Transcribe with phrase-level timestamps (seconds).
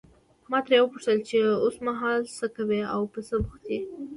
[0.49, 3.79] ما ترې وپوښتل چې اوسمهال ته څه کوې او په څه بوخت یې.